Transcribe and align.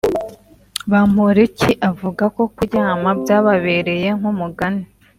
Bamporiki 0.91 1.71
avuga 1.89 2.23
ko 2.35 2.43
kuryama 2.53 3.09
byababereye 3.21 4.07
nk’umugani 4.17 4.83